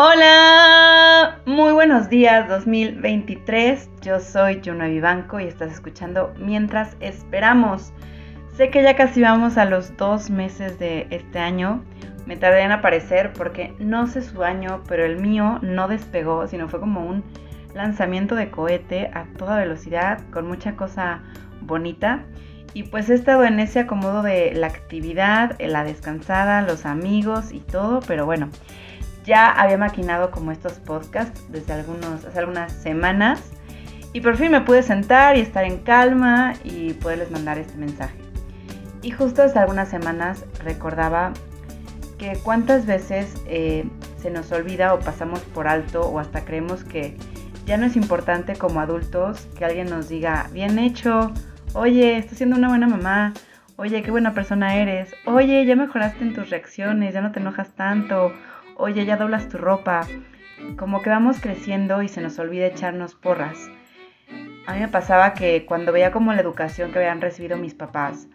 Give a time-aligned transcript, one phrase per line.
[0.00, 3.90] Hola, muy buenos días 2023.
[4.00, 7.92] Yo soy Juno Vivanco y estás escuchando Mientras Esperamos.
[8.56, 11.82] Sé que ya casi vamos a los dos meses de este año.
[12.26, 16.68] Me tardé en aparecer porque no sé su año, pero el mío no despegó, sino
[16.68, 17.24] fue como un
[17.74, 21.22] lanzamiento de cohete a toda velocidad, con mucha cosa
[21.60, 22.22] bonita.
[22.72, 27.58] Y pues he estado en ese acomodo de la actividad, la descansada, los amigos y
[27.58, 28.48] todo, pero bueno,
[29.28, 33.40] ya había maquinado como estos podcasts desde algunos, hace algunas semanas
[34.14, 38.16] y por fin me pude sentar y estar en calma y poderles mandar este mensaje.
[39.02, 41.34] Y justo hace algunas semanas recordaba
[42.16, 43.84] que cuántas veces eh,
[44.16, 47.14] se nos olvida o pasamos por alto o hasta creemos que
[47.66, 51.32] ya no es importante como adultos que alguien nos diga, bien hecho,
[51.74, 53.34] oye, estás siendo una buena mamá,
[53.76, 57.68] oye, qué buena persona eres, oye, ya mejoraste en tus reacciones, ya no te enojas
[57.76, 58.32] tanto,
[58.78, 60.06] oye, ya doblas tu ropa.
[60.76, 63.58] Como que vamos creciendo y se nos olvida echarnos porras.
[64.66, 68.28] A mí me pasaba que cuando veía como la educación que habían recibido mis papás,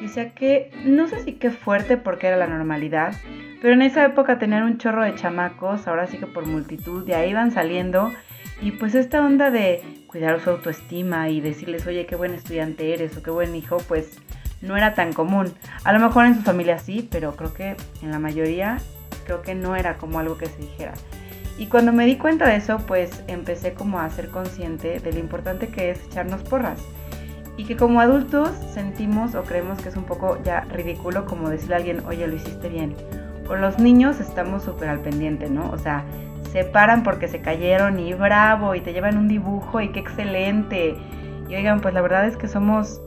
[0.00, 3.14] decía que no sé si qué fuerte porque era la normalidad,
[3.60, 7.14] pero en esa época tenían un chorro de chamacos, ahora sí que por multitud, de
[7.14, 8.12] ahí iban saliendo.
[8.60, 13.16] Y pues esta onda de cuidar su autoestima y decirles, oye, qué buen estudiante eres
[13.16, 14.18] o qué buen hijo, pues
[14.60, 15.52] no era tan común.
[15.84, 18.78] A lo mejor en su familia sí, pero creo que en la mayoría
[19.28, 20.94] creo que no era como algo que se dijera.
[21.58, 25.18] Y cuando me di cuenta de eso, pues empecé como a ser consciente de lo
[25.18, 26.80] importante que es echarnos porras.
[27.58, 31.74] Y que como adultos sentimos o creemos que es un poco ya ridículo como decirle
[31.74, 32.94] a alguien, oye, lo hiciste bien.
[33.46, 35.68] Con los niños estamos súper al pendiente, ¿no?
[35.70, 36.04] O sea,
[36.52, 40.96] se paran porque se cayeron y bravo, y te llevan un dibujo y qué excelente.
[41.48, 43.02] Y oigan, pues la verdad es que somos,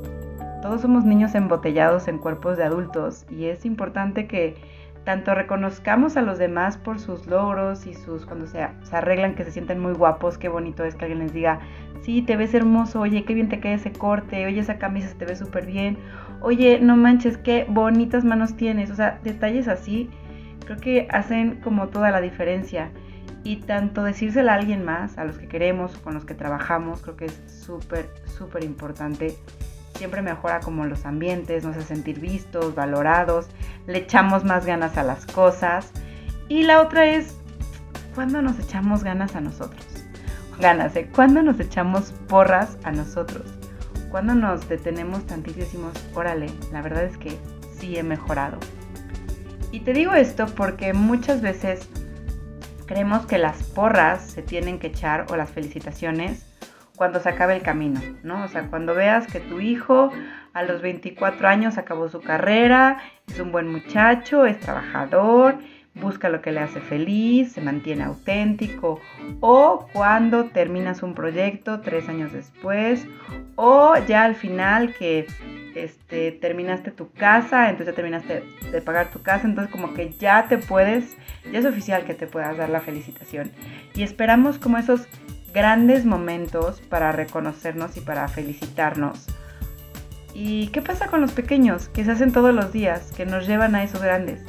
[0.61, 4.56] todos somos niños embotellados en cuerpos de adultos y es importante que
[5.03, 9.44] tanto reconozcamos a los demás por sus logros y sus, cuando se, se, arreglan, que
[9.44, 11.59] se sienten muy guapos, qué bonito es que alguien les diga,
[12.02, 15.16] sí, te ves hermoso, oye, qué bien te queda ese corte, oye, esa camisa se
[15.16, 15.97] te ve súper bien,
[16.41, 20.09] oye, no manches, qué bonitas manos tienes, o sea, detalles así,
[20.66, 22.91] creo que hacen como toda la diferencia.
[23.44, 27.18] Y tanto decírselo a alguien más, a los que queremos, con los que trabajamos, creo
[27.18, 29.35] que es súper, súper importante
[30.01, 33.50] siempre mejora como los ambientes, nos hace sentir vistos, valorados,
[33.85, 35.91] le echamos más ganas a las cosas.
[36.50, 37.38] Y la otra es,
[38.16, 39.85] ¿cuándo nos echamos ganas a nosotros?
[40.59, 41.07] Ganas, ¿eh?
[41.13, 43.44] ¿Cuándo nos echamos porras a nosotros?
[44.09, 45.63] ¿Cuándo nos detenemos tantito
[46.16, 47.38] órale, la verdad es que
[47.78, 48.57] sí he mejorado?
[49.72, 51.88] Y te digo esto porque muchas veces
[52.88, 56.50] creemos que las porras se tienen que echar o las felicitaciones
[56.96, 58.44] cuando se acabe el camino, ¿no?
[58.44, 60.12] O sea, cuando veas que tu hijo
[60.53, 65.57] a los 24 años acabó su carrera, es un buen muchacho, es trabajador,
[65.94, 69.00] busca lo que le hace feliz, se mantiene auténtico,
[69.40, 73.07] o cuando terminas un proyecto tres años después,
[73.56, 75.28] o ya al final que
[75.75, 80.47] este, terminaste tu casa, entonces ya terminaste de pagar tu casa, entonces como que ya
[80.47, 81.16] te puedes,
[81.51, 83.51] ya es oficial que te puedas dar la felicitación.
[83.94, 85.07] Y esperamos como esos
[85.53, 89.28] grandes momentos para reconocernos y para felicitarnos.
[90.34, 93.75] ¿Y qué pasa con los pequeños que se hacen todos los días, que nos llevan
[93.75, 94.44] a esos grandes?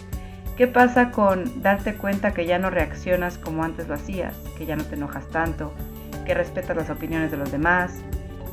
[0.56, 4.76] ¿Qué pasa con darte cuenta que ya no reaccionas como antes lo hacías, que ya
[4.76, 5.72] no te enojas tanto,
[6.24, 8.00] que respetas las opiniones de los demás,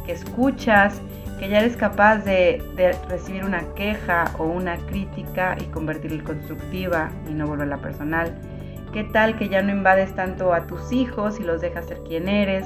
[0.05, 1.01] que escuchas,
[1.39, 2.63] que ya eres capaz de,
[3.07, 8.33] recibir una queja o una crítica y convertirla en constructiva y no volverla personal?
[8.93, 12.27] ¿Qué tal que ya no invades tanto a tus hijos y los dejas ser quien
[12.27, 12.65] eres?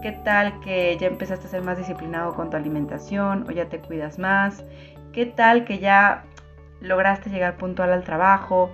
[0.00, 3.78] ¿Qué tal que ya empezaste a ser más disciplinado con tu alimentación o ya te
[3.78, 4.64] cuidas más?
[5.12, 6.24] ¿Qué tal que ya
[6.80, 8.70] lograste llegar puntual al trabajo?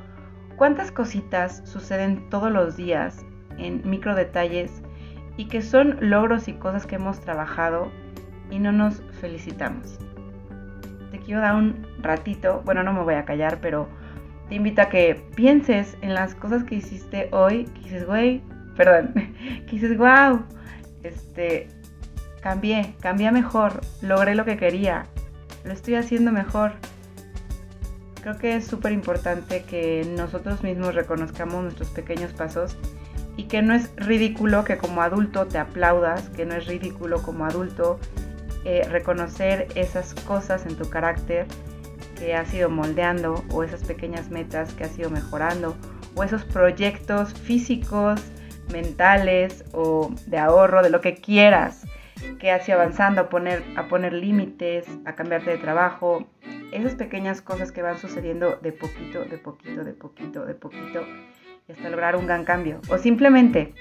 [0.55, 3.27] ¿Cuántas cositas suceden todos los días
[3.59, 4.81] en micro detalles
[5.37, 7.91] y que son logros y cosas que hemos trabajado
[8.49, 9.99] y no nos felicitamos?
[11.11, 13.89] Te quiero dar un ratito, bueno, no me voy a callar, pero
[14.49, 18.43] te invito a que pienses en las cosas que hiciste hoy, que dices, güey,
[18.77, 19.13] perdón,
[19.67, 20.45] que dices, wow,
[21.03, 21.69] este,
[22.41, 25.07] cambié, cambié mejor, logré lo que quería,
[25.65, 26.73] lo estoy haciendo mejor.
[28.23, 32.77] Creo que es súper importante que nosotros mismos reconozcamos nuestros pequeños pasos
[33.37, 37.45] y que no es ridículo que como adulto te aplaudas, que no es ridículo como
[37.45, 38.01] adulto
[38.65, 41.47] eh, reconocer esas cosas en tu carácter
[42.19, 45.77] que has ido moldeando o esas pequeñas metas que has ido mejorando
[46.15, 48.21] o esos proyectos físicos,
[48.73, 51.87] mentales o de ahorro, de lo que quieras
[52.39, 56.27] que has ido avanzando, a poner, a poner límites, a cambiarte de trabajo,
[56.73, 61.05] esas pequeñas cosas que van sucediendo de poquito, de poquito, de poquito, de poquito
[61.69, 62.81] hasta lograr un gran cambio.
[62.89, 63.75] O simplemente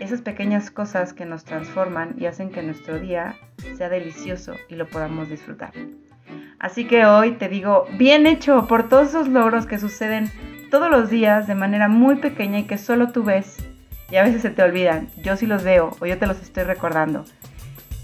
[0.00, 3.36] esas pequeñas cosas que nos transforman y hacen que nuestro día
[3.76, 5.72] sea delicioso y lo podamos disfrutar.
[6.58, 10.30] Así que hoy te digo, bien hecho por todos esos logros que suceden
[10.70, 13.56] todos los días de manera muy pequeña y que solo tú ves
[14.10, 15.08] y a veces se te olvidan.
[15.22, 17.24] Yo sí los veo o yo te los estoy recordando.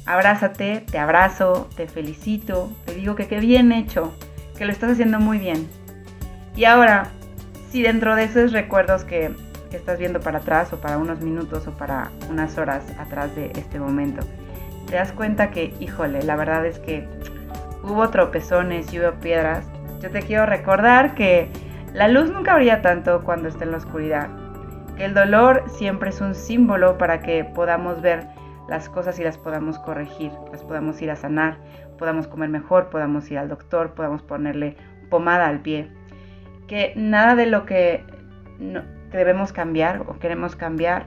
[0.07, 4.15] Abrázate, te abrazo, te felicito, te digo que qué bien hecho,
[4.57, 5.67] que lo estás haciendo muy bien.
[6.55, 7.09] Y ahora,
[7.71, 9.33] si dentro de esos recuerdos que,
[9.73, 13.81] estás viendo para atrás o para unos minutos o para unas horas atrás de este
[13.81, 14.25] momento,
[14.87, 17.09] te das cuenta que, híjole, la verdad es que
[17.85, 19.67] hubo tropezones y hubo piedras,
[20.01, 21.51] yo te quiero recordar que
[21.93, 24.29] la luz nunca brilla tanto cuando está en la oscuridad,
[24.97, 28.27] que el dolor siempre es un símbolo para que podamos ver
[28.69, 31.59] las cosas y las podamos corregir, las podamos ir a sanar,
[31.99, 34.77] podamos comer mejor, podamos ir al doctor, podamos ponerle
[35.11, 35.91] pomada al pie.
[36.67, 38.05] Que nada de lo que,
[39.11, 41.07] que debemos cambiar o queremos cambiar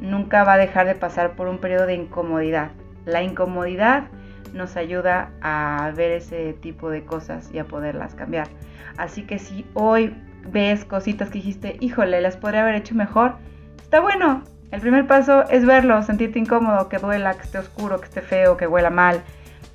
[0.00, 2.72] nunca va a dejar de pasar por un periodo de incomodidad.
[3.04, 4.08] La incomodidad
[4.54, 8.48] nos ayuda a ver ese tipo de cosas y a poderlas cambiar.
[8.96, 10.14] Así que si hoy
[10.50, 13.36] ves cositas que dijiste, híjole, las podría haber hecho mejor,
[13.80, 14.42] está bueno.
[14.70, 18.56] El primer paso es verlo, sentirte incómodo, que duela, que esté oscuro, que esté feo,
[18.56, 19.22] que huela mal,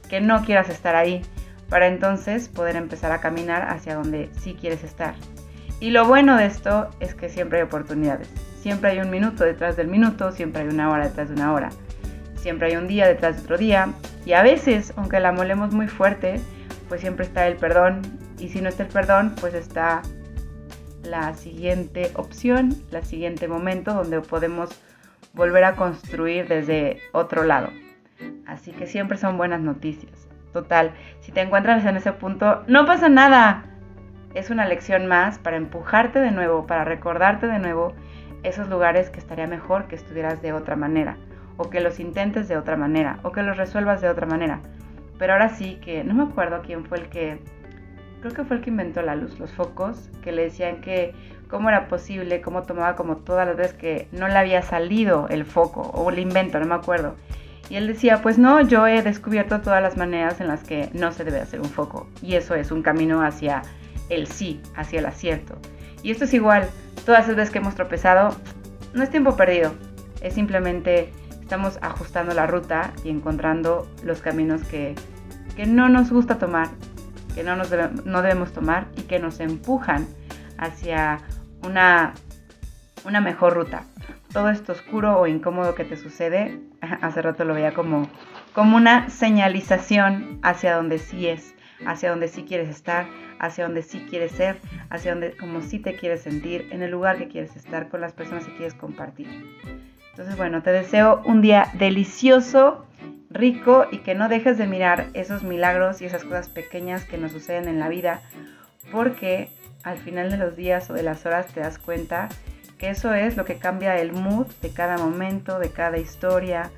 [0.08, 1.24] que no quieras estar ahí,
[1.70, 5.16] para entonces poder empezar a caminar hacia donde sí quieres estar.
[5.80, 8.30] Y lo bueno de esto es que siempre hay oportunidades.
[8.62, 11.70] Siempre hay un minuto detrás del minuto, siempre hay una hora detrás de una hora.
[12.36, 13.90] Siempre hay un día detrás de otro día.
[14.26, 16.40] Y a veces, aunque la molemos muy fuerte,
[16.88, 18.02] pues siempre está el perdón.
[18.40, 20.02] Y si no está el perdón, pues está
[21.04, 24.70] la siguiente opción, la siguiente momento donde podemos
[25.34, 27.70] volver a construir desde otro lado.
[28.46, 30.28] Así que siempre son buenas noticias.
[30.54, 30.92] Total,
[31.22, 33.66] si te encuentras en ese punto, no pasa nada.
[34.36, 37.94] Es una lección más para empujarte de nuevo, para recordarte de nuevo
[38.44, 41.18] esos lugares que estaría mejor que estuvieras de otra manera,
[41.58, 44.62] o que los intentes de otra manera, o que los resuelvas de otra manera.
[45.18, 47.40] Pero ahora sí que no me acuerdo quién fue el que
[48.22, 51.14] creo que fue el que inventó la luz, los focos, que le decían que
[51.50, 55.44] cómo era posible, cómo tomaba como todas las veces que no le había salido el
[55.44, 57.16] foco o el invento, no me acuerdo.
[57.70, 61.12] Y él decía, pues no, yo he descubierto todas las maneras en las que no
[61.12, 62.08] se debe hacer un foco.
[62.22, 63.62] Y eso es un camino hacia
[64.10, 65.58] el sí, hacia el acierto.
[66.02, 66.70] Y esto es igual,
[67.06, 68.36] todas las veces que hemos tropezado,
[68.94, 69.74] no es tiempo perdido,
[70.22, 71.12] es simplemente
[71.54, 74.96] estamos ajustando la ruta y encontrando los caminos que,
[75.56, 76.70] que no nos gusta tomar
[77.36, 77.70] que no, nos
[78.06, 80.08] no debemos tomar y que nos empujan
[80.58, 81.20] hacia
[81.62, 82.16] una,
[83.06, 83.84] una mejor ruta.
[84.32, 86.60] Todo esto oscuro o incómodo que te sucede,
[87.02, 88.10] hace rato lo veía como,
[88.54, 91.54] como una señalización hacia donde sí es,
[91.86, 93.06] hacia donde sí quieres estar,
[93.40, 94.58] hacia donde sí quieres ser,
[94.90, 98.14] hacia donde como sí te quieres sentir, en el lugar que quieres estar, con las
[98.14, 99.28] personas que quieres compartir.
[100.14, 102.86] Entonces, bueno, te deseo un día delicioso
[103.32, 107.32] rico y que no dejes de mirar esos milagros y esas cosas pequeñas que nos
[107.32, 108.22] suceden en la vida,
[108.92, 109.50] porque
[109.84, 112.30] al final de los días o de las horas te das cuenta
[112.78, 116.70] que eso es lo que cambia el mood de cada momento, de cada historia,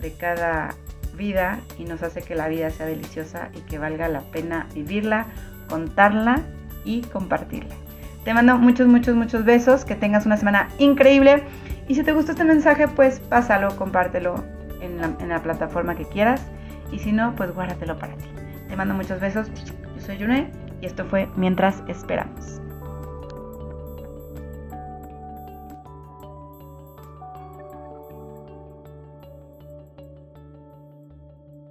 [0.00, 0.72] de cada
[1.16, 5.26] vida y nos hace que la vida sea deliciosa y que valga la pena vivirla,
[5.68, 6.40] contarla
[6.84, 7.74] y compartirla.
[8.24, 11.42] Te mando muchos, muchos, muchos besos, que tengas una semana increíble
[11.88, 14.44] y si te gustó este mensaje, pues pásalo, compártelo
[14.80, 16.44] en la, plataforma que quieras.
[16.90, 18.28] Y si no, pues guárdatelo para ti.
[18.68, 19.48] Te mando muchos besos.
[19.94, 20.50] Yo soy Yune
[20.80, 22.60] y esto fue Mientras Esperamos.